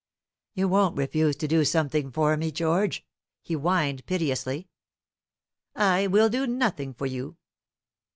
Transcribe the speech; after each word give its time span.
"You 0.55 0.67
won't 0.67 0.97
refuse 0.97 1.35
to 1.35 1.47
do 1.47 1.63
something 1.63 2.09
for 2.11 2.35
me, 2.35 2.51
George," 2.51 3.05
he 3.43 3.53
whined 3.53 4.03
piteously. 4.07 4.67
"I 5.75 6.07
will 6.07 6.27
do 6.27 6.47
nothing 6.47 6.95
for 6.95 7.05
you. 7.05 7.37